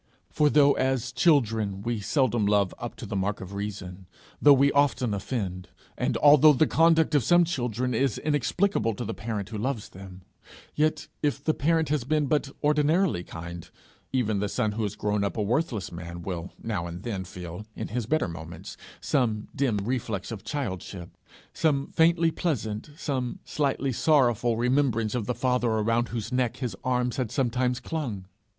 [0.31, 4.07] For though as children we seldom love up to the mark of reason;
[4.41, 9.13] though we often offend; and although the conduct of some children is inexplicable to the
[9.13, 10.23] parent who loves them;
[10.73, 13.69] yet, if the parent has been but ordinarily kind,
[14.11, 17.67] even the son who has grown up a worthless man, will now and then feel,
[17.75, 21.15] in his better moments, some dim reflex of childship,
[21.53, 27.17] some faintly pleasant, some slightly sorrowful remembrance of the father around whose neck his arms
[27.17, 28.25] had sometimes clung.